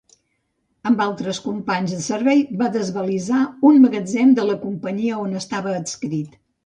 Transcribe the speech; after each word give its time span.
Amb 0.91 1.01
altres 1.03 1.39
companys 1.47 1.93
de 1.97 1.99
servei, 2.05 2.41
va 2.61 2.69
desvalisar 2.77 3.43
un 3.73 3.77
magatzem 3.85 4.33
de 4.41 4.47
la 4.49 4.57
companyia 4.65 5.21
on 5.27 5.41
estava 5.43 5.77
adscrit. 5.83 6.35